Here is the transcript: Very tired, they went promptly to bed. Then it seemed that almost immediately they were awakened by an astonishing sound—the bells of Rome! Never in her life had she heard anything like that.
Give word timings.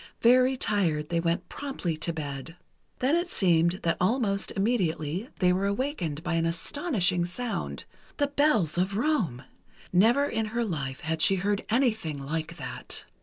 Very 0.21 0.57
tired, 0.57 1.09
they 1.09 1.19
went 1.19 1.47
promptly 1.47 1.95
to 1.97 2.11
bed. 2.11 2.55
Then 3.01 3.15
it 3.15 3.29
seemed 3.29 3.81
that 3.83 3.97
almost 4.01 4.49
immediately 4.55 5.29
they 5.37 5.53
were 5.53 5.67
awakened 5.67 6.23
by 6.23 6.33
an 6.33 6.47
astonishing 6.47 7.23
sound—the 7.23 8.27
bells 8.29 8.79
of 8.79 8.97
Rome! 8.97 9.43
Never 9.93 10.25
in 10.25 10.47
her 10.57 10.65
life 10.65 11.01
had 11.01 11.21
she 11.21 11.35
heard 11.35 11.63
anything 11.69 12.17
like 12.17 12.55
that. 12.57 13.05